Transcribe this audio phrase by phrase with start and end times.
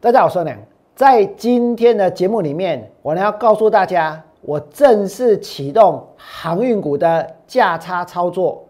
[0.00, 0.56] 大家好，我是梁。
[0.94, 8.64] 在今天的节目里面，我呢要告诉大家，我正式启动航运股的价差操作。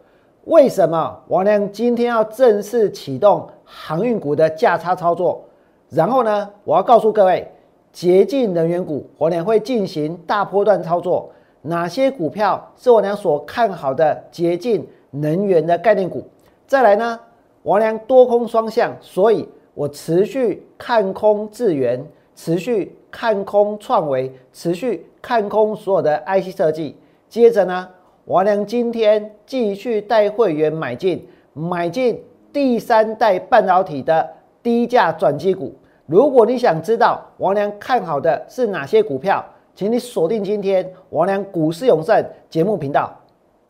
[0.45, 5.45] 为什么王良今天要正式启动航运股的价差操作？
[5.91, 7.47] 然后呢，我要告诉各位，
[7.93, 11.31] 洁净能源股，我良会进行大波段操作。
[11.61, 16.27] 哪些股票是我良所看好的洁净能源的概念股？
[16.67, 17.21] 再来呢，
[17.65, 19.47] 王良多空双向，所以
[19.79, 22.05] 我持续看空智源，
[22.35, 26.97] 持续看空创维，持续看空所有的 IC 设计。
[27.29, 27.89] 接着呢，
[28.25, 32.21] 王良今天继续带会员买进，买进
[32.53, 34.29] 第三代半导体的
[34.65, 35.73] 低价转机股。
[36.07, 39.45] 如果你想知道王良看好的是哪些股票？
[39.77, 43.17] 请你锁定今天王良股市永胜节目频道。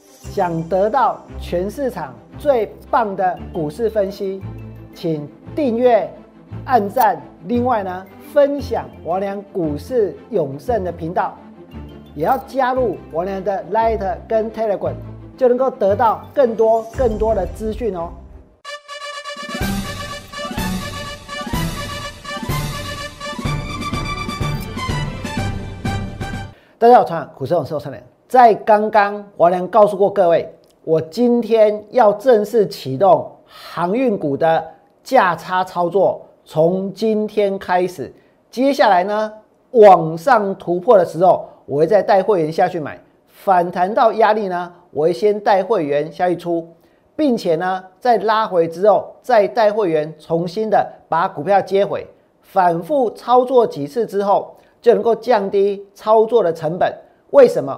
[0.09, 4.40] 想得到全市场最棒的股市分析，
[4.95, 6.08] 请订阅、
[6.66, 7.20] 按赞。
[7.48, 11.37] 另外呢，分享王良股市永胜的频道，
[12.15, 14.95] 也要加入王良的 Light 跟 Telegram，
[15.37, 18.12] 就能够得到更多更多的资讯哦。
[26.78, 34.65] 大家好，团股市永胜人，在刚刚王良告诉过各位，我今天要正式启动航运股的
[35.09, 38.12] 价差操作，从今天开始，
[38.51, 39.32] 接下来呢
[39.70, 46.68] 往上突破的时候，我会再带会员下去买，反弹到压力呢，我会先带会员下去出，
[47.16, 52.06] 并且呢在拉回之后，再带会员重新的把股票接回，
[52.43, 54.54] 反复操作几次之后。
[54.80, 56.95] 就能够降低操作的成本。
[57.30, 57.76] 为什么？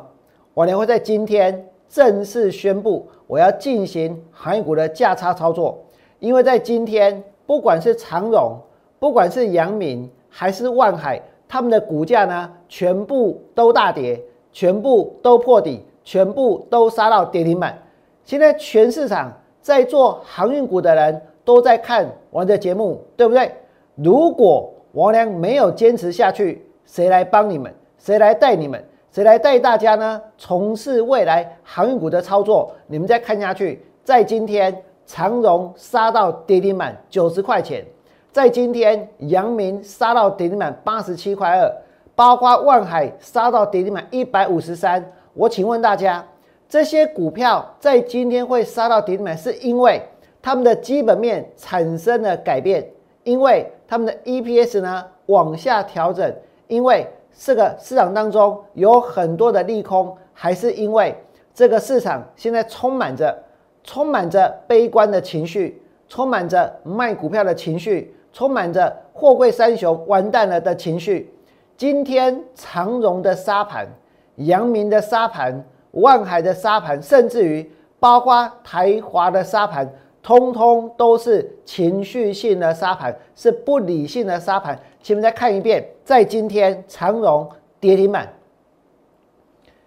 [0.52, 5.78] 我呢会在今天正式宣布，我要进行航运股的价差操作。
[6.20, 8.56] 因为在今天，不管是长荣，
[8.98, 17.76] 不管是阳明，还是万海，他们的股价呢，全部都大跌，全部都破底，全部都杀到跌停板。
[18.22, 23.50] 现在全市场在做航运股的人都在看我的节目，对不对？
[23.96, 27.72] 如果王良没有坚持下去，谁来帮你们？
[27.98, 28.82] 谁来带你们？
[29.10, 30.20] 谁来带大家呢？
[30.36, 33.84] 从事未来航运股的操作，你们再看下去。
[34.04, 37.82] 在今天，长荣杀到跌停板九十块钱；
[38.30, 41.68] 在今天，阳明杀到跌停板八十七块二，
[42.14, 45.04] 包括万海杀到跌停板一百五十三。
[45.34, 46.24] 我请问大家，
[46.68, 50.00] 这些股票在今天会杀到跌停板，是因为
[50.40, 52.88] 他们的基本面产生了改变，
[53.24, 56.32] 因为他们的 EPS 呢往下调整。
[56.68, 57.04] 因为
[57.36, 61.16] 这个市场当中有很多的利空，还是因为
[61.52, 63.36] 这个市场现在充满着
[63.84, 71.32] 充满着悲观的情绪，充满着卖股票的情绪，充满着货柜三雄完蛋了的情绪。
[71.76, 73.88] 今天长荣的沙盘、
[74.36, 79.90] 阳明的沙盘、万海的沙盘，甚至于包括台华的沙盘。
[80.22, 84.78] 通通都是情绪性的沙盘，是不理性的沙盘。
[85.00, 87.48] 请们再看一遍，在今天长荣
[87.80, 88.30] 跌停板，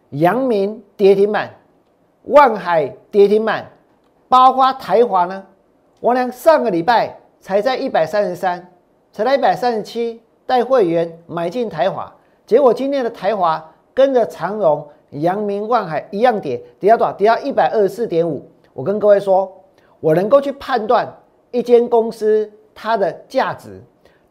[0.09, 1.51] 阳明跌停板，
[2.23, 3.69] 万海跌停板，
[4.33, 5.45] 包括台华呢？
[5.99, 8.67] 我俩上个礼拜才在一百三十三，
[9.11, 12.11] 才在一百三十七，带会员买进台华，
[12.43, 13.63] 结果今天的台华
[13.93, 17.13] 跟着长荣、阳明、万海一样跌，跌到多少？
[17.13, 18.43] 跌到一百二十四点五。
[18.73, 19.55] 我跟各位说。
[19.99, 21.07] 我能够去判断
[21.51, 23.79] 一间公司它的价值，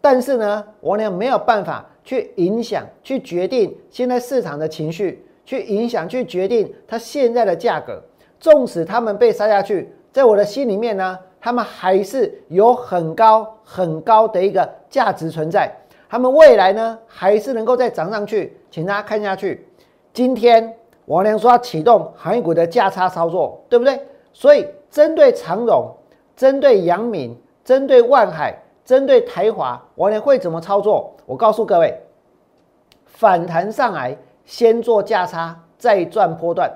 [0.00, 8.02] 但是呢，我呢没有办法去影响、去决定现在市场的情绪，去影响、去决定它现在的价格。
[8.42, 15.72] 纵使他们被杀下去，在我的心里面呢，他们还是有很高、很高的一个价值存在。
[16.08, 18.60] 他们未来呢，还是能够再涨上去。
[18.68, 19.66] 请大家看下去，
[20.12, 23.98] 今天王良说要启动行业股的价差操作，对不对？
[24.32, 24.66] 所以。
[24.92, 25.90] 针对长荣、
[26.36, 28.54] 针对阳明、针对万海、
[28.84, 31.16] 针对台华，王良会怎么操作？
[31.24, 31.98] 我告诉各位，
[33.06, 34.14] 反弹上来
[34.44, 36.68] 先做价差，再赚波段；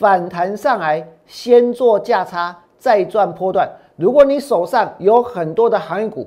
[0.00, 3.70] 反弹上来先做价差，再赚波段。
[3.96, 6.26] 如果你手上有很多的航运股，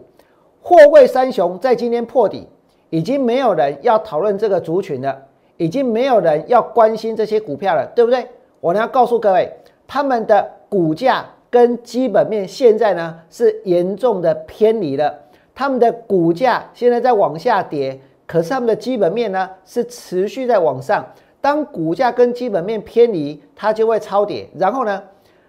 [0.62, 2.48] 货柜三雄在今天破底，
[2.92, 5.20] 已经没有人要讨论这个族群了，
[5.58, 8.28] 已经没有人要关心这些股票了，对不对？
[8.60, 9.52] 我呢要告诉各位，
[9.88, 10.48] 他们的。
[10.74, 15.14] 股价跟基本面现在呢是严重的偏离了，
[15.54, 21.06] 他们的股价现在在往下跌，可是他们的基本面呢是持续在往上。
[21.44, 24.48] 当股价跟基本面偏离，它就会超跌。
[24.56, 25.04] 然后呢，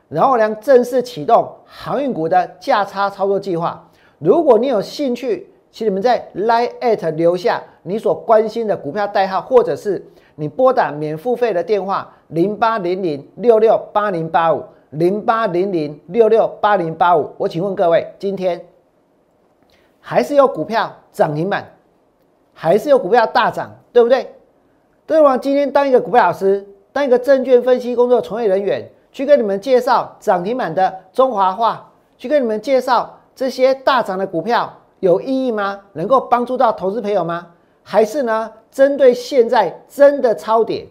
[0.08, 3.88] 然后呢正式启动航运股的价差操作计划。
[4.19, 10.05] 如果你有兴趣请你们在 Line at 留下你所关心的股票代号，或者是
[10.35, 17.31] 你拨打免付费的电话零八零零六六八零八五零八零零六六八零八五。
[17.38, 18.61] 我请问各位，今天
[20.00, 21.64] 还是有股票涨停板，
[22.52, 24.34] 还是有股票大涨，对不对？
[25.06, 25.37] 对吗？
[25.37, 35.79] 今天当一个股票老师，当一个证券分析工作从业人员，去跟你们介绍涨停板的中华化，去跟你们介绍这些大涨的股票有意义吗？
[35.93, 37.49] 能够帮助到投资朋友吗？
[37.83, 38.51] 还是呢？
[38.71, 40.87] 针对现在真的超跌，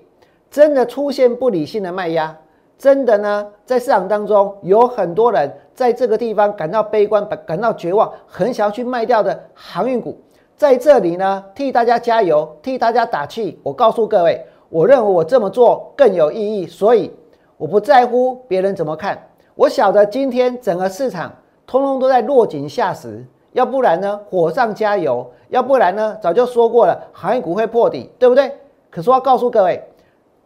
[0.52, 2.38] 真的出现不理性的卖压，
[2.78, 10.18] 真的呢，在市场当中有很多人在这个地方感到悲观、感到绝望，很想要去卖掉的航运股。
[10.56, 13.60] 在这里呢，替大家加油，替大家打气。
[13.64, 17.12] 我告诉各位，我认为我这么做更有意义，所以
[17.58, 19.30] 我不在乎别人怎么看。
[19.56, 21.32] 我晓得今天整个市场
[21.68, 28.52] 通通都在落井下石，要不然呢，火上加油；要不然呢，早就说过了，行业股会破底，对不对？
[28.90, 29.84] 可是我要告诉各位，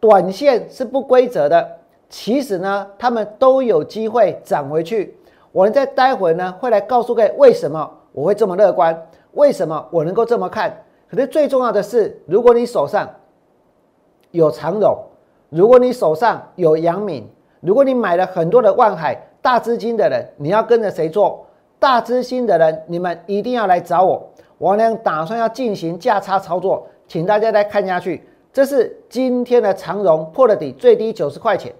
[0.00, 1.66] 短线是不规则的，
[2.08, 5.16] 其实呢，他们都有机会涨回去。
[5.52, 9.07] 我们在待会呢，会来告诉各位为什么我会这么乐观。
[9.38, 10.84] 为什么我能够这么看？
[11.08, 13.08] 可是最重要的是，如果你手上
[14.32, 14.98] 有长荣，
[15.48, 17.24] 如果你手上有阳明，
[17.60, 21.46] 如果你买了很多的万海大资金的人，你要跟着谁做？
[21.78, 24.28] 大资金的人，你们一定要来找我。
[24.58, 28.28] 王良打算要进行价差操作，请大家来看下去。
[28.52, 31.72] 这是今天的长荣破了底，最低九十块钱。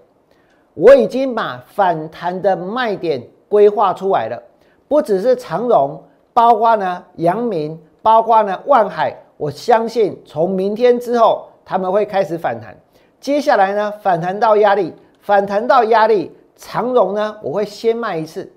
[0.75, 4.41] 我已经把反弹的卖点规划出来了，
[4.87, 6.01] 不只是长荣。
[6.39, 12.73] 包括呢，阳明，包括呢，万海，我相信从明天之后他们会开始反弹。
[13.19, 18.49] 接下来呢，反弹到压力，反弹到压力，长荣呢，我会先卖一次，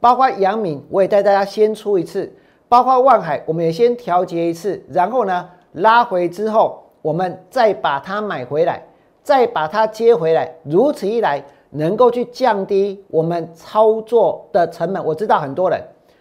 [0.00, 2.34] 包括阳明，我也带大家先出一次，
[2.70, 8.82] 包括万海，我们也先调节一次，然后呢，拉回之后，我们再把它买回来，
[9.22, 15.04] 再把它接回来，如此一来，能够去降低我们操作的成本。
[15.04, 15.78] 我知道很多人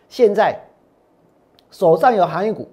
[0.09, 0.53] 现在。
[1.77, 2.65] 手上有航运股，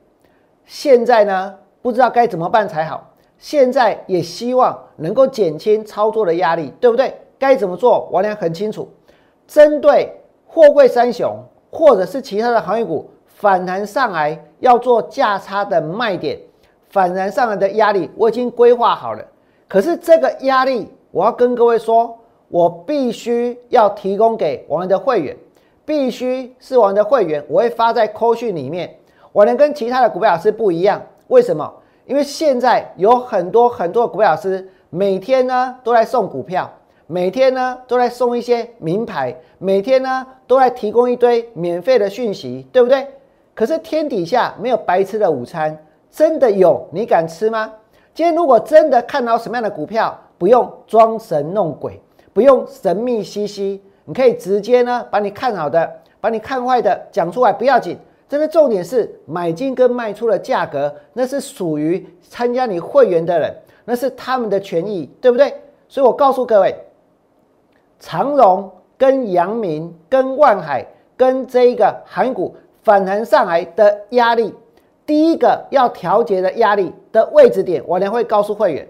[0.64, 1.52] 现在呢
[1.82, 3.04] 不知道该怎么办才好。
[3.36, 7.12] 现在也希望能够减轻操作的压力，对不对？
[7.36, 8.08] 该怎么做？
[8.12, 8.88] 王良很清楚。
[9.48, 10.08] 针对
[10.46, 11.36] 货柜三雄
[11.68, 16.38] 或者是其他的航运股反弹上来，要做价差的卖点，
[16.88, 19.24] 反弹上来的压力我已经规划好了。
[19.66, 22.16] 可是这个压力，我要跟各位说，
[22.46, 25.36] 我必须要提供给我们的会员。
[25.84, 28.94] 必须是我们的会员，我会发在扣讯里面。
[29.32, 31.72] 我能跟其他的股票老师不一样，为什么？
[32.04, 36.70] 因为现在有很多很多的股票老师，每天呢都在送股票，
[37.06, 43.06] 每天呢都在送一些名牌，每天呢都在提供一堆免费的讯息，对不对？
[43.54, 45.76] 可是天底下没有白吃的午餐，
[46.10, 46.86] 真的有？
[46.90, 47.72] 你敢吃吗？
[48.14, 52.00] 今天如果真的看到什么样的股票，不用装神弄鬼，
[52.32, 53.82] 不用神秘兮兮。
[54.04, 55.90] 你可以直接呢，把你看好的、
[56.20, 57.98] 把你看坏的讲出来，不要紧。
[58.28, 63.54] 真的重点是买进跟卖出的价格，那是属于参加你会员的人，
[63.84, 65.52] 那是他们的权益，对不对？
[65.86, 66.74] 所以我告诉各位，
[68.00, 70.82] 长荣、跟阳明、跟万海、
[71.14, 74.54] 跟这一个韩股反弹上来的压力，
[75.04, 78.88] 第一个要调节的压力的位置点，我将会告诉会员，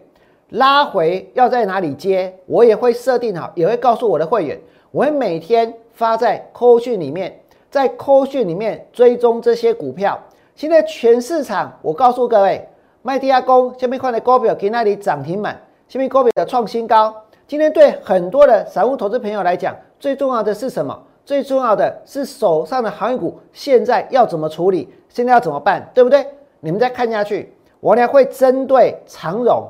[0.51, 4.57] 拉回要在哪里接，我也会设定好，也会告诉我的会员。
[4.93, 10.19] 我会每天发在扣讯里面，在扣讯里面追踪这些股票。
[10.55, 12.69] 现在全市场，我告诉各位，
[13.01, 15.59] 麦迪亚公下面看的高表给那里涨停板，
[15.89, 17.15] 下面高表的创新高。
[17.47, 21.03] 今天对很多的散户投资朋友来讲，最重要的是什么？
[21.25, 24.93] 最重要的是手上的行业股现在要怎么处理？
[25.09, 25.91] 现在要怎么办？
[25.95, 26.27] 对不对？
[26.61, 29.67] 你们再看下去，我呢会针对长荣，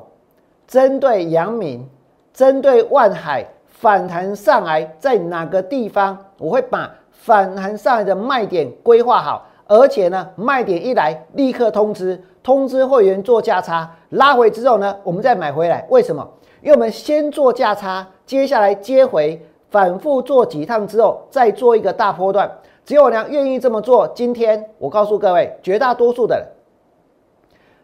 [0.67, 1.87] 针对阳明，
[2.33, 3.45] 针对万海。
[3.83, 6.17] 反弹上来在哪个地方？
[6.37, 15.85] 我会把反弹上来的卖点规划好，而且呢，卖点一来立刻通知，通知会员做价差，拉回之后呢，我们再买回来。
[15.89, 16.25] 为什么？
[16.61, 22.49] 因为我们先做价差，接下来接回，反复做几趟之后，再做一个大波段。
[22.85, 24.07] 只有呢愿意这么做。
[24.15, 26.47] 今天我告诉各位，绝大多数的人，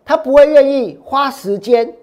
[0.06, 1.94] 他不会愿意花时间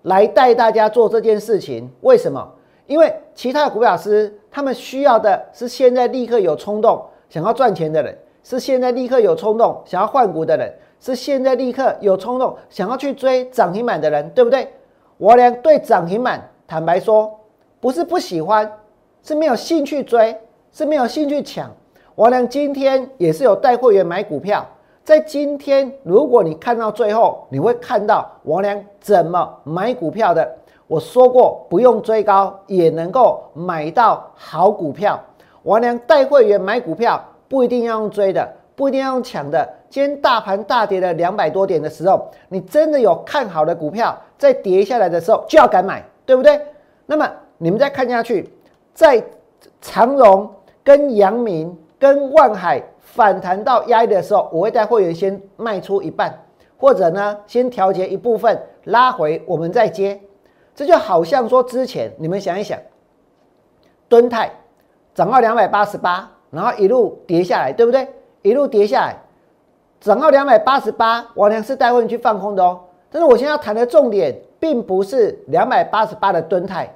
[0.00, 1.90] 来带大家做这件事情。
[2.00, 2.54] 为什么？
[2.86, 14.68] 因为其他的股票师，他们需要的是现在立刻有冲动想要赚钱的人，是现在立刻有冲动想要换股的人，是现在立刻有冲动想要去追涨停板的人，对不对？
[15.16, 17.38] 我俩对涨停板坦白说，
[17.80, 18.70] 不是不喜欢，
[19.22, 20.36] 是没有兴趣追，
[20.72, 21.70] 是没有兴趣抢。
[22.14, 24.66] 我俩今天也是有带会员买股票，
[25.04, 30.56] 在今天，如果你看到最后，你会看到王良怎么买股票的。
[30.92, 35.18] 我说过，不用追高也能够买到好股票。
[35.62, 37.18] 王良带会员买股票，
[37.48, 38.46] 不一定要用追的，
[38.76, 39.66] 不一定要用抢的。
[39.88, 46.60] 今天大盘大跌了两百多点的时候，你真的有看好的股票，在跌下来的时候就要敢买，对不对？
[47.06, 48.52] 那么你们再看下去，
[48.92, 49.24] 在
[49.80, 50.46] 长荣、
[50.84, 52.82] 跟阳明、跟万海。
[53.00, 56.38] 反弹到压力的时候，我会带会员先卖出一半，
[56.76, 60.20] 或者呢先调节一部分，拉回我们再接。
[60.74, 62.78] 这就好像说之前你们想一想，
[64.08, 64.50] 敦泰
[65.14, 68.08] 涨到两百八十八，然后一路跌下来，对不对？
[68.42, 69.16] 一路跌下来，
[70.00, 72.80] 涨到两百八十八，我良是带会员去放空的哦。
[73.10, 76.90] 但是我现在要谈的重点，并不是两百八十八的敦泰，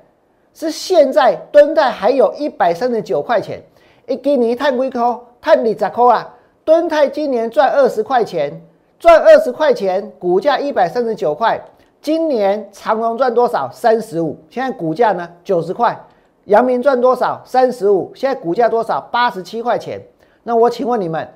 [0.54, 3.62] 是现在敦泰还有一百三十九块钱，
[4.06, 5.20] 一给你一探龟壳。
[5.40, 6.34] 看你咋扣啊？
[6.64, 8.60] 敦泰今年赚二十块钱，
[8.98, 11.62] 赚二十块钱，股价一百三十九块。
[12.06, 13.68] 今年长荣赚多少？
[13.72, 14.38] 三十五。
[14.48, 15.28] 现在股价呢？
[15.42, 16.00] 九十块。
[16.44, 17.42] 阳明赚多少？
[17.44, 18.12] 三十五。
[18.14, 19.00] 现在股价多少？
[19.10, 20.00] 八十七块钱。
[20.44, 21.28] 那我请问你们，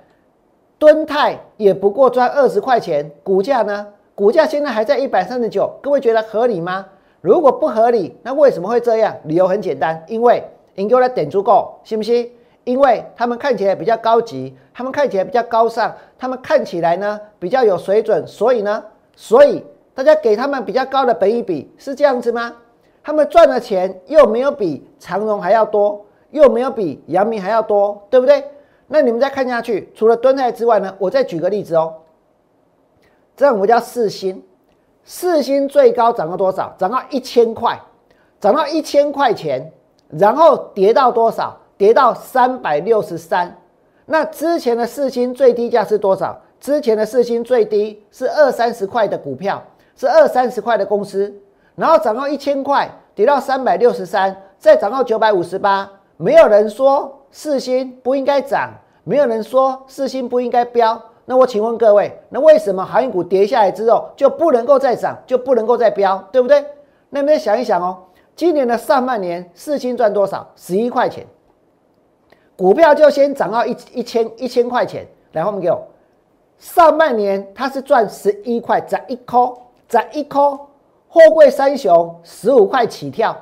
[0.78, 3.84] 敦泰也不过赚二十块钱，股价呢？
[4.14, 5.68] 股价现在还在一百三十九。
[5.82, 6.86] 各位觉得合理吗？
[7.20, 9.16] 如果不合理，那为什么会这样？
[9.24, 10.40] 理由很简单，因为
[10.76, 12.30] 你给我来点足够，信不信？
[12.62, 18.84] 因为他们看起来比较高级，他们看起来比较高尚，他们看起来呢比较有水准，所以呢，
[19.16, 19.64] 所以
[20.00, 22.56] 大家给他们比较高的本益比是这样子吗？
[23.02, 28.42] 他们赚的钱又没有比长荣还要多，又没有比阳明还要多，对不对？
[28.86, 31.96] 那你们再看下去，除了敦泰之外呢，我再举个例子哦。
[33.36, 34.42] 这样我们叫四星，
[35.04, 36.74] 四星最高涨到多少？
[36.78, 37.78] 涨到一千块，
[38.40, 39.70] 涨到一千块钱，
[40.08, 41.54] 然后跌到多少？
[41.76, 43.54] 跌到三百六十三，
[44.06, 46.40] 那之前的四星最低价是多少？
[46.58, 49.62] 之前的四星最低是二三十块的股票，
[50.00, 51.30] 是二三十块的公司，
[51.74, 55.86] 然后涨到一千块，跌到三百六十三，再涨到九百五十八。
[56.16, 58.70] 没有人说四星不应该涨，
[59.04, 60.98] 没有人说四星不应该飙。
[61.26, 66.64] 那我请问各位，那为什么航运股跌下来之后就不能够再涨，就不能够再飙，对不对？
[67.10, 67.98] 那你们想一想哦，
[68.34, 70.48] 今年的上半年四星赚多少？
[70.56, 71.26] 十一块钱。
[72.56, 75.86] 股票就先涨到一一千一千块钱，来后面给我。
[76.56, 79.52] 上半年它是赚十一块，涨一颗，
[79.90, 80.58] 涨一颗。
[81.12, 83.36] 货柜三雄十五块起跳，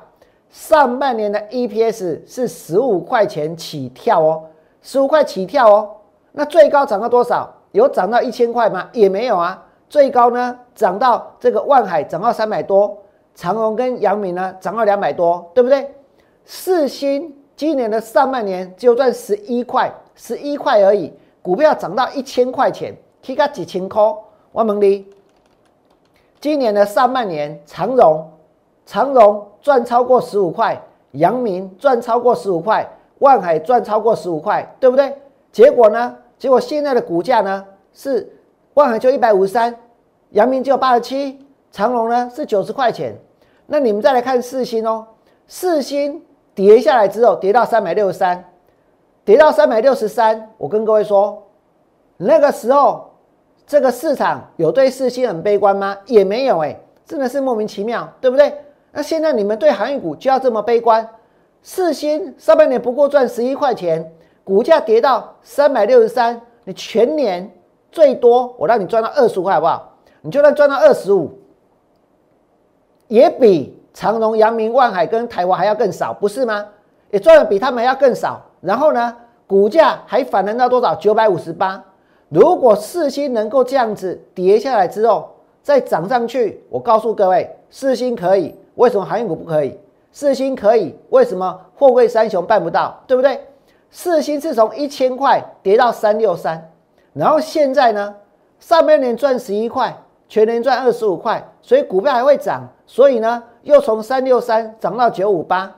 [0.49, 4.43] 上半年的 EPS 是十五块钱起跳哦，
[4.81, 5.87] 十五块起跳哦。
[6.31, 7.47] 那最高涨到多少？
[7.71, 8.89] 有涨到一千块吗？
[8.91, 9.63] 也没有啊。
[9.87, 12.97] 最高呢，涨到这个万海涨到三百多，
[13.35, 15.93] 长荣跟阳明呢涨到两百多，对不对？
[16.43, 17.35] 四星。
[17.55, 21.13] 今年的上半年就赚十一块，十一块而已。
[21.41, 24.01] 股票涨到一千块钱，提个几千块。
[24.51, 25.05] 我问你，
[26.41, 28.29] 今年的上半年，长荣，
[28.85, 30.81] 长荣赚超过十五块，
[31.11, 32.87] 阳明赚超过十五块，
[33.19, 35.13] 万海赚超过十五块，对不对？
[35.51, 36.15] 结果呢？
[36.37, 38.31] 结果现在的股价呢是
[38.73, 39.75] 万海就一百五十三，
[40.29, 43.15] 阳明就八十七，长荣呢是九十块钱。
[43.67, 45.05] 那你们再来看四星哦，
[45.47, 46.23] 四星。
[46.55, 48.43] 跌下来之后，跌到三百六十三，
[49.23, 50.49] 跌到三百六十三。
[50.57, 51.41] 我跟各位说，
[52.17, 53.08] 那个时候
[53.69, 55.95] 这个市场有对四星很悲观吗？
[56.07, 58.51] 也没有哎，真的是莫名其妙，对不对？
[58.91, 61.07] 那现在你们对航运股就要这么悲观？
[61.61, 64.11] 四星上半年不过赚十一块钱，
[64.43, 67.47] 股价跌到三百六十三，你全年
[67.91, 69.97] 最多我让你赚到二十块好不好？
[70.21, 71.31] 你就算赚到二十五，
[73.07, 73.77] 也比。
[73.91, 76.65] 长荣、阳明、万海跟台湾还要更少，不是吗？
[77.11, 78.41] 也赚的比他们还要更少。
[78.61, 80.95] 然后呢，股价还反弹到多少？
[80.95, 81.83] 九百五十八。
[82.29, 85.29] 如果四星能够这样子跌下来之后
[85.61, 89.77] 再涨上去，我告诉各位，四星可以，为什么航运股不可以？
[90.11, 92.99] 四星可以，为什么货柜三雄办不到？
[93.05, 93.39] 对不对？
[93.91, 96.71] 四星是从一千块跌到三六三，
[97.13, 98.15] 然后现在呢，
[98.59, 99.95] 上半年赚十一块，
[100.27, 102.67] 全年赚二十五块，所以股票还会涨。
[102.85, 103.43] 所以呢？
[103.63, 105.71] 又从三六三涨到九五八，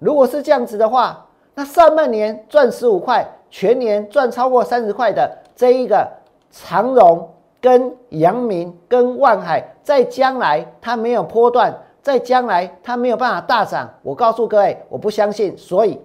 [0.00, 6.08] 如果是这样子的话，那上半年赚十五块，全年赚超过三十块的这一个
[6.52, 7.28] 长荣
[7.60, 13.92] 跟阳明跟万海，在将来它没有波段，在将来它没有办法大涨。
[14.04, 15.58] 我告诉各位，我不相信。
[15.58, 16.00] 所以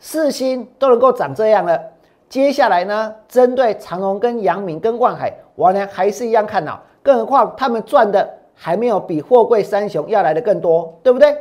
[0.00, 1.80] 四星都能够涨这样了，
[2.28, 8.28] 接下来呢，针对长荣跟阳明跟万海，我呢还是一样看好，更何况他们赚的。
[8.58, 11.36] 还没有比货柜三雄要来的更多，对不对？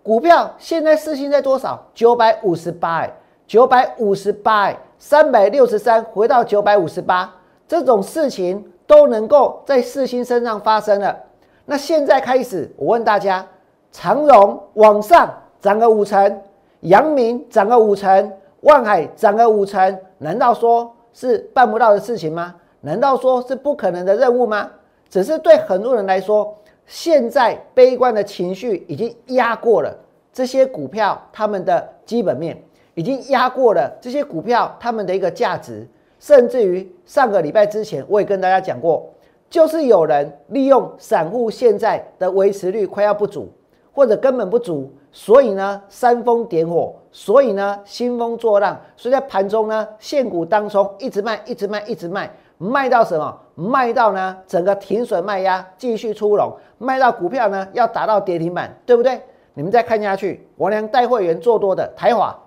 [0.00, 1.84] 股票现在四星在多少？
[1.92, 3.04] 九百五十八，
[3.48, 4.72] 九百五十八，
[5.04, 7.28] 三百六十三回到九百五十八，
[7.66, 11.18] 这种事情都能够在四星身上发生了。
[11.64, 13.44] 那现在开始，我问大家：
[13.90, 15.28] 长荣往上
[15.60, 16.40] 涨个五成，
[16.82, 22.54] 阳明涨个五成，万海涨个五成，难道说是办不到的事情吗？
[22.80, 24.70] 难道说是不可能的任务吗？
[25.10, 26.56] 只是对很多人来说，
[26.86, 29.92] 现在悲观的情绪已经压过了
[30.32, 32.56] 这些股票，他们的基本面
[32.94, 35.86] 已经压过了这些股票，它们的一个价值。
[36.18, 39.10] 甚至于上个礼拜之前，我也跟大家讲过，
[39.50, 43.48] 就是有人利用散户现在的维持率快要不足，
[43.92, 53.36] 或者根本不足，所以呢煽风点火，所以呢兴风作浪，所以在盘中呢现股当中一直卖，一直卖，一直卖，卖到什么？
[53.56, 59.20] 卖到呢整个停损卖压继续出笼，卖到股票呢要达到跌停板，对不对？
[59.54, 62.38] 你们再看下去，王良带会员做多的台华。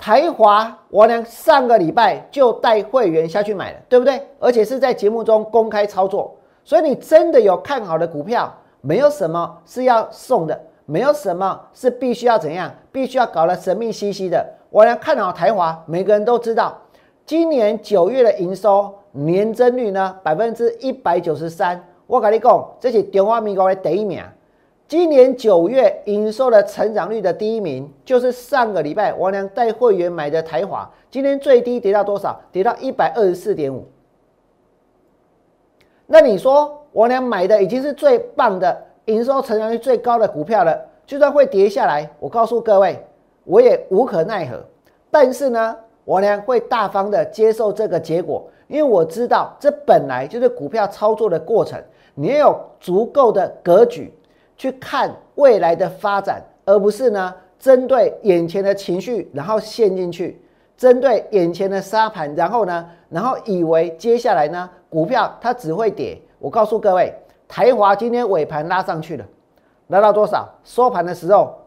[0.00, 4.18] 台华，我呢上个礼拜就带会员下去买了，对不对？
[4.38, 14.42] 而且是在节目中公开操作，所以你真的有看好的股票，没有什么是要送的，没有什么是必须要怎样，必须要搞得神秘兮兮的。
[14.70, 16.78] 我呢看好台华，每个人都知道，
[17.26, 24.22] 今年九月的营收年增率呢百分之一百九十三，我跟你讲，这是中华民国的第一名。
[24.90, 32.40] 今年九月营收的成长率的第一名，就是上个礼拜王良带会员买的台华，今天最低跌到多少？
[32.50, 33.86] 跌到一百二十四点五。
[36.08, 43.00] 那你说王良买的已经是最棒的营收成长率最高的股票了，就算会跌下来，我告诉各位，
[43.44, 44.60] 我也无可奈何。
[45.08, 51.80] 但是呢，王良会大方的接受这个结果，因为我知道这本来就是股票操作的过程，
[52.16, 54.12] 你要有足够的格局。
[54.60, 60.36] 去看未来的发展，而不是呢针对眼前的情绪，然后陷进去；
[60.76, 66.20] 针对眼前的沙盘，然后呢，然后以为接下来呢股票它只会跌。
[66.38, 67.10] 我告诉各位，
[67.48, 69.24] 台华今天尾盘拉上去了，
[69.86, 70.46] 拉到多少？
[70.62, 71.58] 收盘的时候，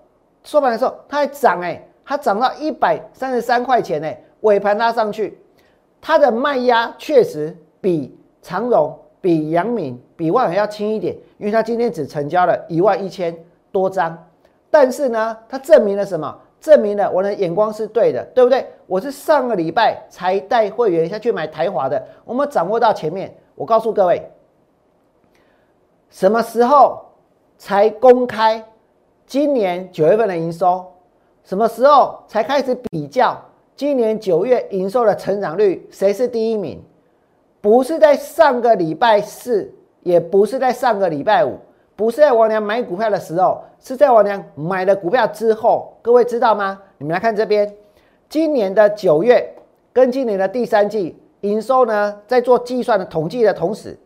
[0.44, 5.40] 收盘的时候它还涨哎，它涨到一百三十三块钱哎，尾盘拉上去，
[6.00, 8.96] 它的卖压确实比长荣。
[9.24, 13.34] 比杨敏、比万海要轻一点，因为它今天只成交了一万一千
[13.72, 14.22] 多张。
[14.70, 16.38] 但是呢，它证明了什么？
[16.60, 18.68] 证明了我的眼光是对的，对不对？
[18.86, 23.34] 我是上个礼拜才带会员下去买台华的，我们掌握到前面。
[23.56, 24.30] 我告诉各位，
[26.10, 27.02] 什么时候
[27.58, 28.62] 才公开
[29.26, 30.86] 今年九月份的营收？
[31.46, 33.42] 什么时候才开始比较
[33.74, 35.88] 今年九月营收的成长率？
[35.90, 36.84] 谁是第一名？
[37.64, 41.58] 不是在上个礼拜四，也不是在上个礼拜五，
[41.96, 45.98] 不是在王良买股票的时候，是在王良买了股票之后。
[46.02, 46.82] 各位知道吗？
[46.98, 47.74] 你们来看这边，
[48.28, 49.56] 今年的九月
[49.94, 53.98] 跟今年的第三季营收呢，在做计算的统计的同时，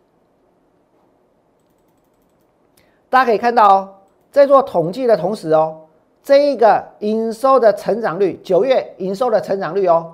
[3.10, 3.96] 大家可以看到哦，
[4.30, 5.82] 在做统计的同时哦，
[6.22, 10.14] 这一个营收的成长率，九月营收的成长率哦，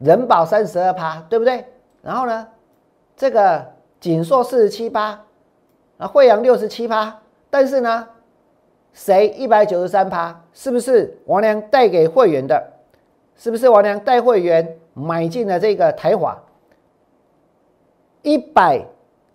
[0.00, 1.64] 人保三十二趴，对不对？
[2.02, 2.46] 然后呢？
[3.16, 3.64] 这个
[4.00, 5.20] 锦硕四十七趴，
[5.98, 8.08] 啊，惠阳六十七趴，但是呢，
[8.92, 10.40] 谁一百九十三趴？
[10.52, 12.72] 是不是王良带给会员的？
[13.36, 16.40] 是不是王良带会员买进了这个台华？
[18.22, 18.84] 一百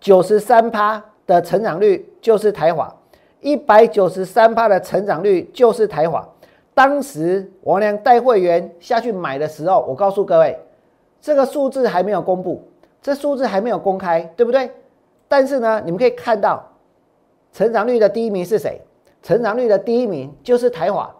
[0.00, 2.94] 九十三趴的成长率就是台华，
[3.40, 6.26] 一百九十三趴的成长率就是台华。
[6.74, 10.58] 当时王良带会员下去买的时候，我告诉各位，
[11.20, 12.62] 这个数字还没有公布。
[13.02, 14.70] 这数字还没有公开，对不对？
[15.28, 16.62] 但是呢，你们可以看到，
[17.52, 18.80] 成长率的第一名是谁？
[19.22, 21.14] 成长率的第一名就是台华。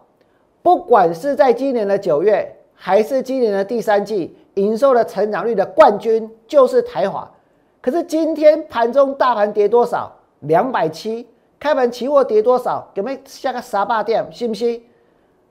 [0.61, 7.29] 不管是在今年的九月，还是今年的第三季，营收的成长率的冠军就是台华。
[7.81, 10.11] 可是今天盘中大盘跌多少？
[10.41, 11.27] 两百七。
[11.59, 12.87] 开盘期货跌多少？
[12.93, 14.83] 给没下个沙霸店，信不信？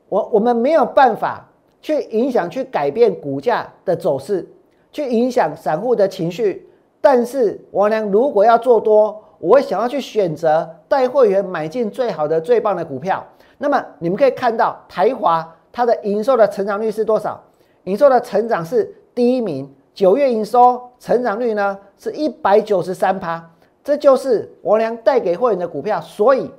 [0.09, 1.49] 我我们没有办法
[1.81, 4.49] 去影响、去改变股价的走势。
[4.93, 6.69] 去影响散户的情绪，
[7.01, 13.25] 但是王良如果要做多，我想要去选择带会员买进最好的、最棒的股票。
[13.59, 17.41] 那么你们可以看到台华它的营收的成长率是多少？
[17.85, 23.51] 营收的成长是第一名，九月营收成长率呢是一百九十三趴，
[23.85, 26.01] 这就是王良带给会员的股票。
[26.01, 26.51] 所以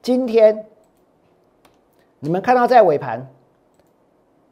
[0.00, 0.66] 今天
[2.20, 3.28] 你们看到在尾盘。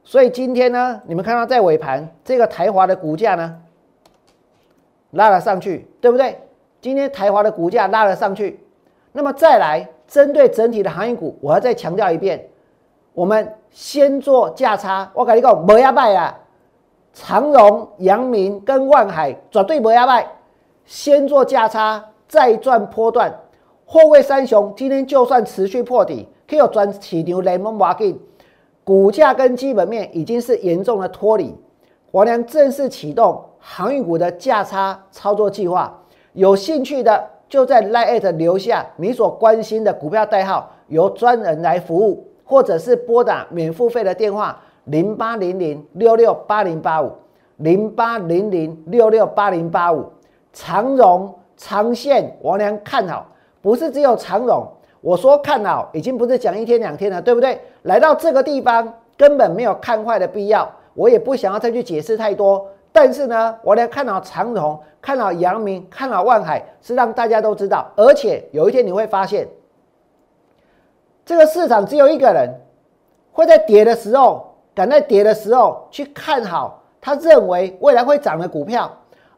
[0.05, 3.61] 所以今天呢，你们看到在尾盘这个台华的股价呢
[5.11, 6.38] 拉了上去，对不对？
[6.81, 8.59] 今天台华的股价拉了上去，
[9.12, 12.49] 那么再来针对整体的行业股，我要再强调一遍，
[13.15, 15.11] 我们先做价差。
[15.15, 16.38] 我跟你讲，不要卖啊！
[17.12, 20.27] 长荣、阳明跟万海绝对不要卖，
[20.85, 23.33] 先做价差，再赚波段。
[23.85, 28.19] 货柜三雄今天就算持续破底，可以有转起牛雷蒙瓦给，
[28.85, 31.55] 股价跟基本面已经是严重的脱离。
[32.11, 47.12] 我良正式启动航运股的价差操作计划，有兴趣的就在 Line 留下你所关心的股票代号，由专人来服务，或者是拨打免付费的电话零八零零六六八零八五
[47.59, 50.05] 零八零零六六八零八五。
[50.53, 53.27] 长荣长线，王良看好，
[53.62, 54.66] 不是只有长荣，
[55.01, 57.59] 我说看好已经不是讲一天两天了，对不对？
[57.83, 60.71] 来到这个地方根本没有看坏的必要。
[60.95, 67.90] 我也不想要再去解释太多，但是呢，我连看到长荣、看到阳明、看到万海，是让大家都知道。
[67.97, 69.49] 而且有一天你会发现，
[71.25, 72.61] 这个市场只有一个人
[73.33, 78.90] 会在跌的时候，敢在跌的时候去看好他认为未来会涨的股票，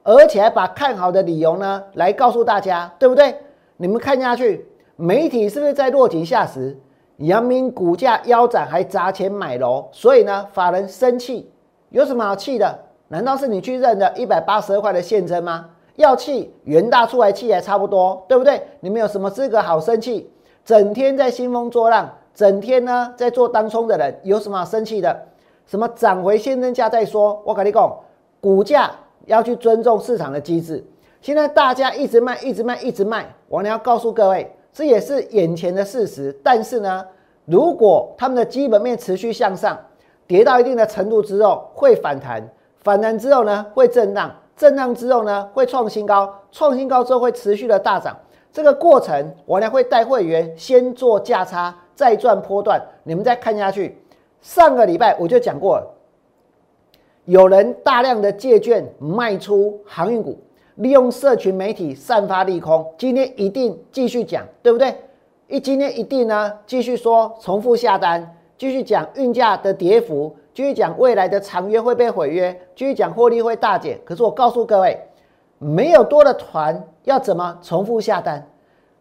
[0.03, 3.33] 而且还把看好的理由呢来告诉大家，对不对？
[3.77, 6.77] 你们看下去，媒体是不是在落井下石？
[7.19, 11.51] 阳明股价腰斩，还砸钱买楼，所以呢，法人生气，
[11.91, 12.79] 有什么好气的？
[13.09, 15.71] 难道是你去认的一百八十二块的现增吗？
[15.97, 18.61] 要气，元大出来气还差不多，对不对？
[18.81, 20.29] 你们有什么资格好生气？
[20.65, 25.27] 整天在兴风作浪，整天呢在做当冲的人，有什么好生气的？
[25.67, 27.41] 什么涨回现增价再说？
[27.45, 27.97] 我跟你讲，
[28.41, 28.91] 股价
[29.27, 30.85] 要去尊重市场的机制。
[31.21, 34.53] 现在大家一直卖，一直卖，一直卖，我呢要告诉各位。
[34.75, 37.07] 这也是眼前的事实，但是呢，
[37.45, 39.79] 如果他们的基本面持续向上，
[40.27, 42.43] 跌到一定的程度之后会反弹，
[42.81, 48.17] 反弹之后呢会震荡，震荡之后呢会创新高，创新高之后会持续的大涨。
[48.53, 53.97] 这个过程我呢会带会员先做价差，再赚波段，你们再看下去。
[54.41, 55.87] 上个礼拜我就讲过了，
[57.27, 60.37] 有人大量的借券卖出航运股。
[60.77, 64.95] 利用社群媒体散发利空，今天一定继续讲，对不对？
[65.47, 73.99] 一今天一定呢，继续说重复下单，继续讲运价的跌幅，继续讲未来的长约会被毁约，继续讲获利会大减。
[74.05, 74.99] 可是我告诉各位，
[75.59, 78.45] 没有多的团要怎么重复下单？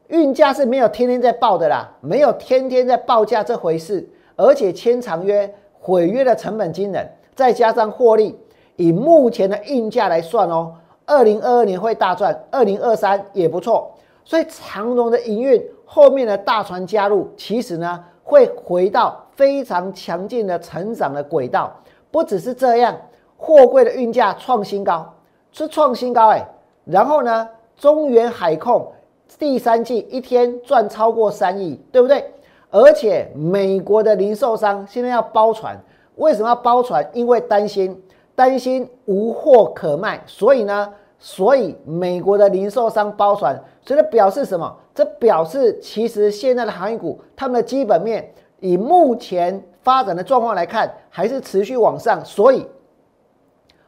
[0.09, 8.38] 运价是没有天天在报的啦，没有天天在报价这回事，而且签长约毁约的成本惊人，再加上获利，
[8.75, 10.75] 以目前的运价来算哦。
[11.05, 13.91] 二零二二年会大赚，二零二三也不错，
[14.23, 21.71] 所以长荣的营运后面的大船加入，其实呢会回到非常强劲的成长的轨道。
[22.09, 22.95] 不只是这样，
[23.37, 25.13] 货柜的运价创新高，
[25.51, 26.41] 是创新高哎。
[26.85, 28.91] 然后呢，中原海控
[29.37, 32.31] 第三季一天赚超过三亿，对不对？
[32.69, 35.77] 而且美国的零售商现在要包船，
[36.15, 37.07] 为什么要包船？
[37.13, 38.01] 因为担心。
[38.36, 44.76] 担心无货可卖，所以呢，所以美国的零售商包船，所以这表示什么？
[44.96, 52.24] 这表示其实现在的航运股，他们的基本面以目前发展的状况来看，还是持续往上。
[52.24, 52.67] 所以，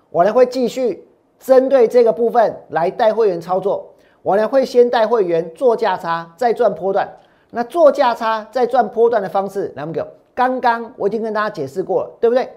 [0.09, 1.07] 我呢会继续
[1.39, 3.93] 针对这个部分来带会员操作。
[4.21, 7.07] 我呢会先带会员做价差，再赚波段。
[7.51, 12.49] 那做价差再赚波段的方式，来，我们刚刚我已经跟大家解释过了，对不对？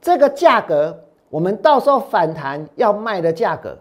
[0.00, 0.96] 这个价格。
[1.28, 3.76] 我们到时候反弹要卖的价格，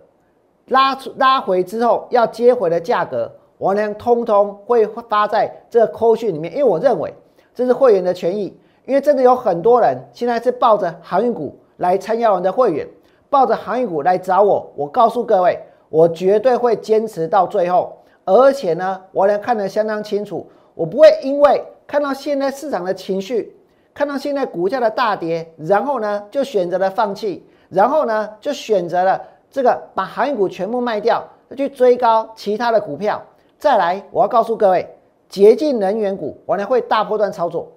[0.67, 7.13] 拉出拉回之后要接回的价格，我呢通通会发在这个扣讯里面，因为我认为
[7.53, 12.87] 这是会员的权益，因为真的有很多人现在是抱着航运股来参加我们的会员，
[13.29, 23.54] 抱着航运股来找我，我告诉各位，我绝对会坚持到最后，而且呢，我能看得相当清楚，我不会因为看到现在市场的情绪。
[23.95, 31.23] 看到现在股价的大跌，然后呢就选择了放弃，然后呢就选择了这个把航运股全部卖掉，
[31.55, 33.23] 去追高其他的股票。
[33.57, 34.85] 再来，我要告诉各位，
[35.29, 37.71] 洁净能源股我呢会大波段操作。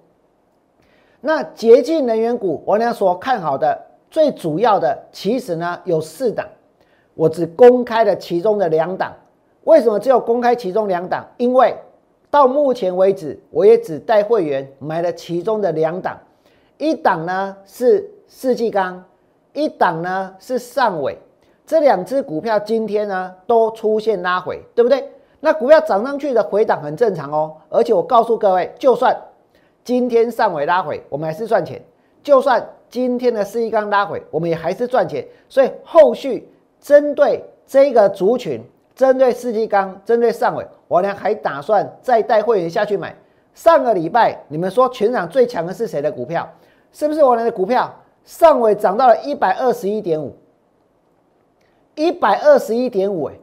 [1.21, 3.77] 那洁净能源股我呢所看好的
[4.11, 6.45] 最主要的其实呢有四档，
[7.13, 9.13] 我只公开了其中的两档。
[9.63, 11.25] 为什么只有公开其中两档？
[11.37, 11.73] 因为
[12.31, 16.15] 到目前为止，我也只带会员买了其中的两档，
[16.77, 19.03] 一档呢是世纪钢，
[19.53, 21.17] 一档呢是上尾。
[21.65, 25.09] 这两只股票今天呢都出现拉回，对不对？
[25.39, 27.55] 那股票涨上去的回档很正常哦。
[27.69, 29.15] 而且我告诉各位，就算
[29.83, 31.79] 今天上尾拉回，我们还是赚钱；
[32.21, 35.27] 就算今天的世纪钢拉回，我们也还是赚钱。
[35.47, 36.47] 所以后续
[36.79, 38.61] 针对这个族群。
[38.99, 43.15] 针对四季钢，针对上尾，我呢还打算再带会员下去买。
[43.53, 46.45] 上个礼拜你们说全场最强的是谁的股票？
[46.91, 47.89] 是不是我的股票？
[48.25, 50.35] 上尾涨到了一百二十一点五，
[51.95, 53.33] 一百二十一点五，哎，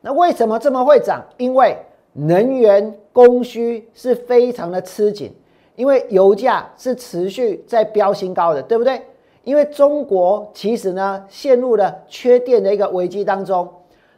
[0.00, 1.22] 那为什么这么会涨？
[1.36, 1.76] 因为
[2.14, 5.30] 能源供需是非常的吃紧，
[5.76, 9.02] 因为油价是持续在飙新高的，对不对？
[9.42, 13.70] 因为中国其实呢陷入了缺电的一个危机当中。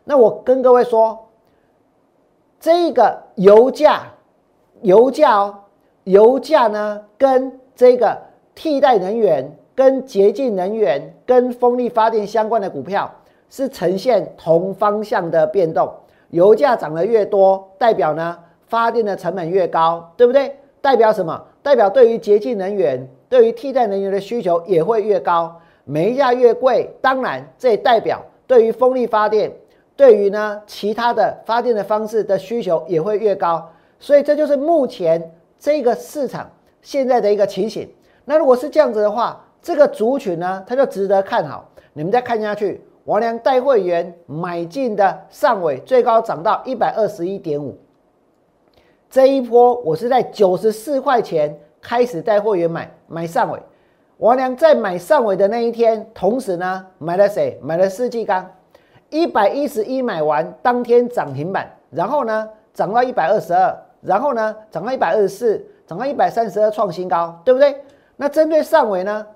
[0.09, 1.19] 那我跟各位说，
[2.61, 4.05] 这个油价，
[4.83, 5.59] 油价哦，
[6.05, 8.16] 油价呢跟这个
[8.55, 13.12] 替代能源、跟洁净能源、跟风力发电相关的股票
[13.51, 15.92] 是呈现同方向的变动。
[16.31, 18.38] 油价涨得越多，代表呢
[18.69, 20.57] 发电的成本越高，对不对？
[20.81, 21.45] 代表什么？
[21.64, 29.51] 代表对于洁净能源、对于替代能源的需求也会越高，煤价越贵，当然这代表对于风力发电。
[29.96, 33.66] 对于呢，其他的发电的方式的需求也会越高，
[33.98, 36.50] 所以这就是目前这个市场
[36.82, 37.88] 现在的一个情形。
[38.26, 41.68] 那如果是这样子的话，这个族群呢，它就值得看好。
[41.94, 47.78] 你们再看下去，王良带会员买进的上尾最高涨到一百二十一点五，
[49.09, 53.59] 这一波我是在九十四块钱开始带会员买买上尾。
[54.18, 57.59] 王良在买上尾的那一天，同时呢买了谁？
[57.62, 58.46] 买了世纪钢。
[59.16, 67.74] 一百一十一买完，当天涨停板，然后呢涨到一百二十二，然后呢涨到一百二十四，涨到一百三十二创新高，对不对？
[68.16, 69.26] 那针对上尾呢，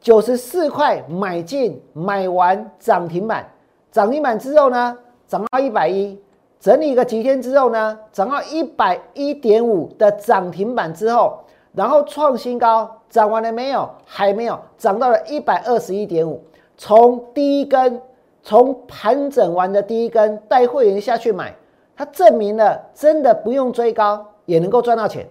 [0.00, 3.46] 九十四块买进，买完涨停板，
[3.92, 6.18] 涨停板之后呢涨到一百一，
[6.58, 11.38] 整理个几天之后呢涨到一百一点五的涨停板之后，
[11.72, 13.90] 然后创新高，涨完了没有？
[14.06, 16.42] 还没有，涨到了一百二十一点五，
[16.78, 18.00] 从第一根。
[18.48, 21.54] 从盘整完的第一根带会员下去买，
[21.94, 25.28] 它证明了真的不用追高也能够赚到钱，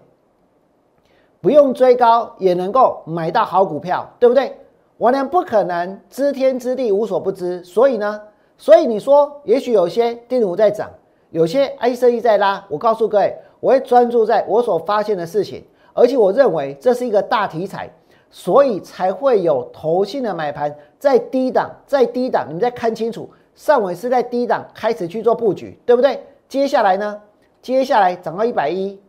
[1.41, 4.55] 不用追高也能够买到好股票，对不对？
[4.99, 8.21] 王良不可能知天知地无所不知，所以呢，
[8.55, 10.87] 所以你说也许有些电子股在涨，
[11.31, 17.89] 有些 I C E 在拉，我告诉各位，我会专注在我所发现的事情，而且我认为这是一个大题材。
[18.29, 26.23] 所以才会有投信的买盘在低档，在低档，你们再看清楚，上尾是在低档开始去做布局，对不对？
[26.47, 27.21] 接下来呢？
[27.61, 28.99] 接下来涨到一百一，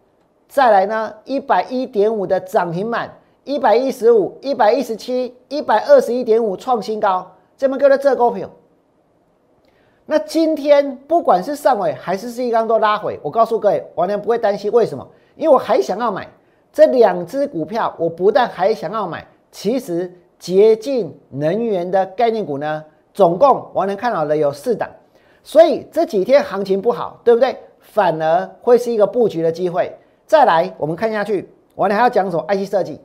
[0.49, 1.15] 再来呢？
[1.25, 8.51] 一百一点五的涨停板，一百一十五、一百一十七、一百二十一点五创新高，这么高的这股票。
[10.07, 15.07] 那今天不管是上尾还是四刚都拉回，我告诉各位，王良不会担心，为什么？
[15.37, 16.27] 因为我还想要买。
[16.73, 24.89] 这两只股票，我不但还想要买，其实洁净能源的概念股呢，总共我能看到的有四档，
[25.43, 27.57] 所以这几天行情不好，对不对？
[27.81, 29.97] 反而会是一个布局的机会。
[30.27, 33.01] 再来，我们看下去，我呢还要讲什么？IC 设计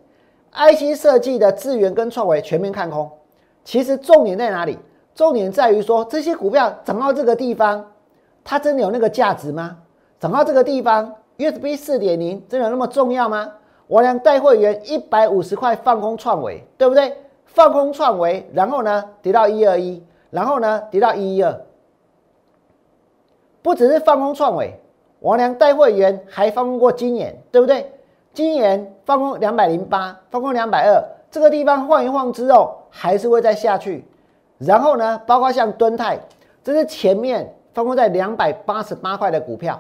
[0.52, 3.10] ，IC 设计的资源跟创维全面看空。
[3.64, 4.78] 其实重点在哪里？
[5.16, 7.92] 重点在于说这些股票涨到这个地方，
[8.44, 9.78] 它真的有那个价值吗？
[10.20, 13.54] 涨到这个地方？USB 四点零真的那么重要吗？
[13.88, 17.16] 我俩带会员一百五十块放空创维，对不对？
[17.54, 21.62] 放空创维，然后呢跌到一二一，然后呢跌到一一二。
[23.62, 24.78] 不只是放空创维，
[25.22, 27.92] 王良带会员还放空过金研，对不对？
[28.34, 34.04] 金研放空两百零八，放空两百二，这个地方晃一晃之后，还是会再下去。
[34.58, 36.20] 然后呢，包括像敦泰，
[36.64, 39.80] 这是前面放空在两百八十八块的股票。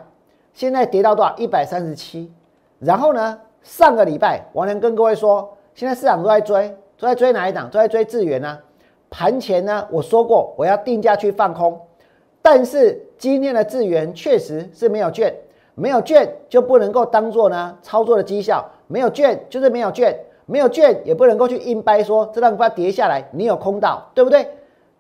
[0.54, 1.36] 现在跌到多少？
[1.38, 2.32] 一百三十七。
[2.80, 3.40] 然后呢？
[3.64, 7.70] 上个礼拜，王良跟各位说，现在市场都在追，都在追哪一档？
[7.70, 8.60] 都在追智源呢。
[9.10, 11.80] 盘前呢，我说过我要定价去放空。
[12.42, 15.34] 但是今天的智源确实是没有券，
[15.76, 18.66] 没有券就不能够当做呢操作的绩效。
[18.88, 24.48] 没有券就是没有券，没有券也不能够去硬掰说这档股票跌下来你有空到，对不对？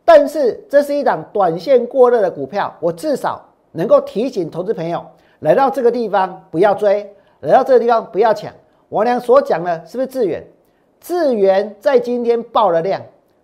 [0.06, 5.06] 但是这是一档短线过热的股票，我至少能够提醒投资朋友。
[5.40, 8.54] 来到这个地方不要追，来到这个地方不要抢。
[8.90, 10.46] 王良所讲的是不是智远？
[11.04, 13.02] 智远在今天爆了量，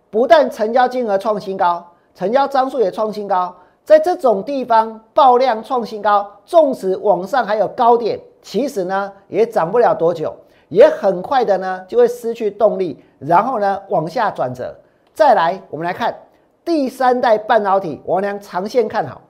[0.10, 3.54] 不但成交金额创新高，成交张数也创新高。
[3.84, 10.34] 在这种地方爆量创新高，纵使往上还有高点，其实呢也涨不了多久，
[10.70, 14.74] 也很快的呢就会失去动力，然后呢往下转折。
[15.14, 16.18] 再来，我们来看
[16.64, 19.22] 第三代半导体，王良长线看好。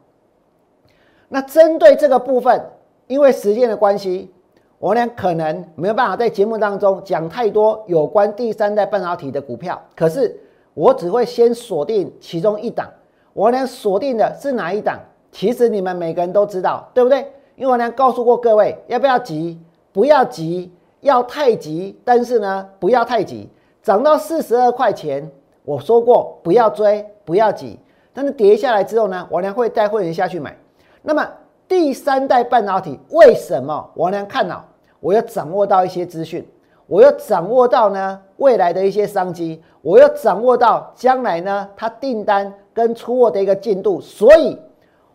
[1.29, 2.63] 那针对这个部分，
[3.07, 4.31] 因为时间的关系，
[4.79, 9.79] 我呢可能没有办法在节目当中讲太多有关第三代半导体的股票。
[9.95, 10.39] 可是
[10.73, 12.89] 我只会先锁定其中一档。
[13.33, 14.97] 我呢锁定的是哪一档？
[15.31, 17.19] 其实你们每个人都知道，对不对？
[17.55, 19.59] 因为我呢告诉过各位，要不要急？
[19.91, 23.49] 不要急，要太急，但是呢不要太急。
[23.83, 25.29] 涨到四十二块钱，
[25.63, 27.77] 我说过不要追，不要急。
[28.13, 30.57] 但是跌下来之后呢，王良会带会员下去买。
[31.01, 31.27] 那么
[31.67, 34.65] 第三代半导体为什么王良看好？
[34.99, 36.45] 我要掌握到一些资讯，
[36.87, 44.01] 我要掌握到呢未来的一些商机，我要掌握到将来呢它订单跟出货的一个进度。
[44.01, 44.57] 所以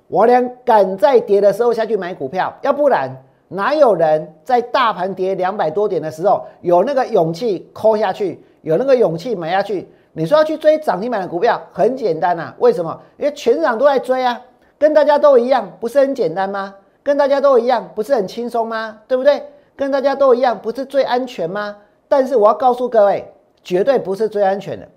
[0.09, 3.11] 王良敢在跌的时候下去买股票，要不然
[3.49, 9.89] 哪有人在大盘跌两百多点的时候有那个勇气抠下去，有那个勇气买下去？
[10.17, 12.55] 你说要去追涨停板的股票，很简单呐。
[12.59, 13.01] 为什么？
[13.19, 14.41] 因为全场都在追啊，
[14.79, 16.73] 跟大家都一样，不是很简单吗？
[17.03, 19.01] 跟大家都一样，不是很轻松吗？
[19.09, 19.43] 对不对？
[19.77, 21.77] 跟大家都一样，不是最安全吗？
[22.09, 23.33] 但是我要告诉各位，
[23.63, 24.89] 绝对不是最安全的。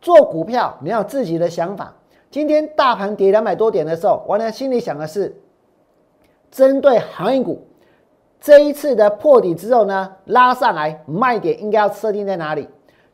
[0.00, 1.94] 做股票你要有自己的想法。
[2.30, 5.36] 今天大盘跌两百多点的时候，我呢心里想的是，
[6.50, 7.64] 针对行业股
[8.40, 12.68] 这一次的破底之后呢，拉上来卖点应该要设定在哪里？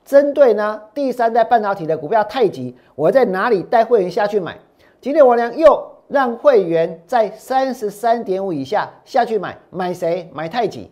[0.04, 4.58] 针对呢第三代半导体的股票太极，我在哪里带会员下去买？
[5.00, 10.30] 今天王良又让会员在三十三点五以下下去买，买谁？
[10.32, 10.90] 买太极。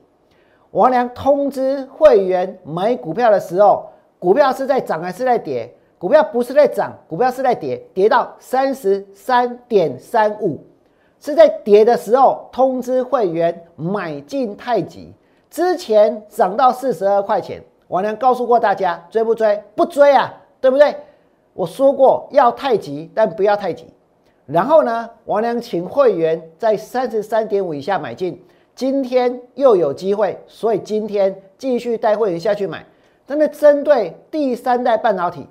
[0.72, 5.72] 王良通知会员买股票的时候，股票是在涨还是在跌？
[5.98, 10.62] 股票不是在涨，股票是在跌，跌到三十三点三五，
[11.18, 15.12] 是在跌的时候通知会员买进太极，
[15.50, 17.62] 之前涨到四十二块钱。
[17.88, 19.62] 王良告诉过大家，追不追？
[19.74, 20.94] 不追啊，对不对？
[21.54, 23.86] 我说过要太急，但不要太急。
[24.44, 28.40] 然后呢，王良请会员在三十三点五以下买进，
[28.78, 32.86] 今天又有机会，所以今天继续带会员下去买。
[33.26, 35.48] 真的针对第三代半导体，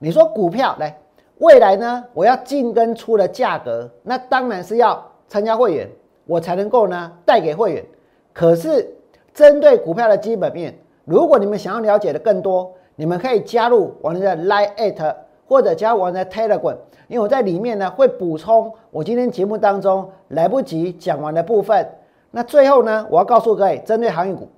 [0.00, 0.98] 你说股票来，
[1.38, 2.04] 未来呢？
[2.12, 5.88] 我要进跟出的价格，那当然是要参加会员，
[6.24, 7.84] 我才能够呢带给会员。
[8.32, 8.92] 可是
[9.32, 10.76] 针对股票的基本面。
[11.04, 15.14] 如果你们想要了解的更多，你们可以加入我们的 Line at
[15.46, 21.88] 或者加入我们的 Telegram，因为我在里面呢会补充我今天节目当中来不及讲完的部分。
[22.30, 24.48] 那最后呢，我要告诉各位，针对航运股，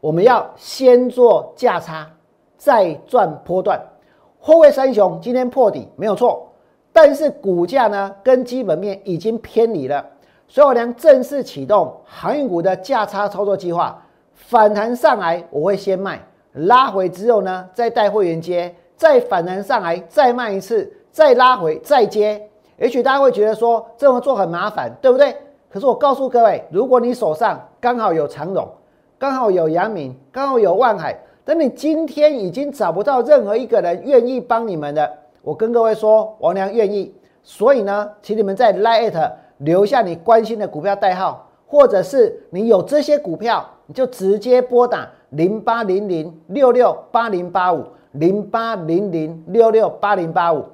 [0.00, 2.10] 我们要先做价差，
[2.56, 3.80] 再赚波段。
[4.38, 6.52] 后位三雄今天破底没有错，
[6.92, 10.04] 但是股价呢跟基本面已经偏离了，
[10.48, 14.00] 所以我将正式启动航运股的价差操作计划。
[14.34, 16.20] 反弹上来，我会先卖，
[16.52, 22.42] 拉回之后呢，再带会员接，再反弹上来，再卖一次，再拉回，再接。
[22.76, 25.32] 也许大家会觉得说这么做很麻烦，对不对？
[25.70, 28.68] 可是我告诉各位，如果你手上刚好有长荣，
[29.16, 35.08] 刚好有阳明，刚好有万海，等你今天已经找不到任何一个人愿意帮你们的，
[35.42, 37.14] 我跟各位说，王良愿意。
[37.44, 43.64] 所以呢，请你们在 Lite 留下你关心的股票代号，或者是你有这些股票。
[43.86, 50.64] 你就直接拨打零八零零六六八零八五零八零零六六八零八五，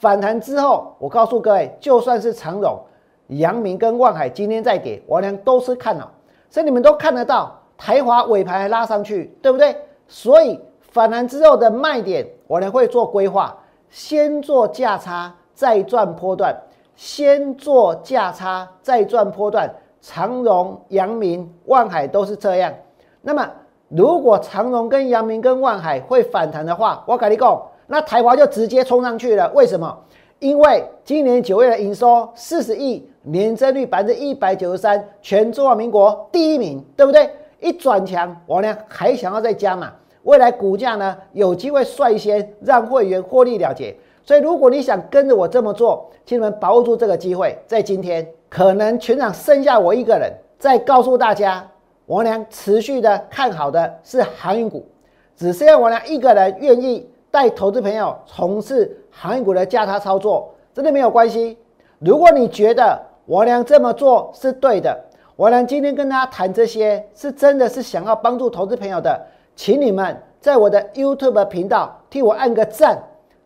[0.00, 2.80] 反弹之后，我告诉各位，就算是长荣、
[3.26, 6.10] 阳明跟万海今天再跌，我俩都是看好，
[6.48, 9.76] 所以你们都看得到，台华尾盘还拉上去，对不对？
[10.08, 13.54] 所以反弹之后的卖点，我俩会做规划，
[13.90, 16.50] 先做价差，再赚波段；
[16.96, 19.70] 先做价差，再赚波段。
[20.00, 22.72] 长荣、阳明、万海都是这样。
[23.20, 23.46] 那么，
[23.88, 29.50] 如果长荣跟阳明跟万海会反弹的话，我跟你讲，那台华就直接冲上去了。
[29.52, 29.98] 为什么？
[30.38, 37.28] 因为今年九月的营收四十亿，年增率百分之一百九十三，全中华民国第一名，对不对？
[37.58, 39.92] 一转强，我呢还想要再加码。
[40.22, 43.94] 未来股价呢有机会率先让会员获利了结。
[44.22, 48.26] 所以，如果你想跟着我这么做，请你们把握住这个机会，在今天。
[48.48, 51.66] 可能全场剩下我一个人，在告诉大家，
[52.06, 54.86] 王良持续的看好的是航运股，
[55.36, 61.56] 只剩下王良一个人愿意带投资朋友从事航运股的价差操作，真的没有关系。
[61.98, 64.98] 如果你觉得王良这么做是对的，
[65.36, 69.20] 王良今天跟大家谈这些，是真的是想要帮助投资朋友的，
[69.54, 72.98] 请你们在我的 YouTube 频道替我按个赞，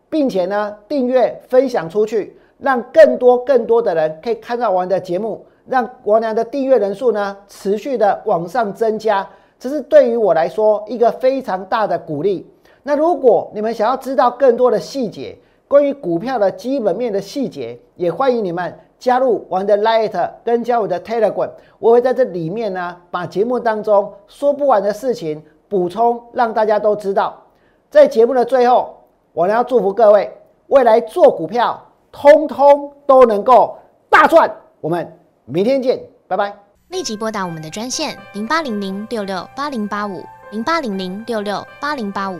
[0.09, 2.37] 并且呢订阅分享出去。
[2.57, 9.27] 让更多更多的人可以看到我的节目，让王良的订阅人数呢持续的往上增加，
[9.59, 12.49] 这是对于我来说一个非常大的鼓励。
[12.87, 15.35] 那如果你们想要知道更多的细节，
[15.67, 27.41] 关于股票的基本面的细节，也欢迎你们加入我的 Light 跟加我的 Telegram，我会在这里面呢把节目当中说不完的事情补充，让大家都知道。
[27.89, 28.95] 在节目的最后，
[29.33, 30.31] 我呢要祝福各位
[30.67, 31.81] 未来做股票。
[32.11, 33.75] 通通都能够
[34.09, 35.11] 大赚，我们
[35.43, 36.55] 明天见，拜拜。
[36.89, 40.21] 立即拨打我们的专线零八零零六六八零八五。
[40.51, 42.39] 零八零零六六八零八五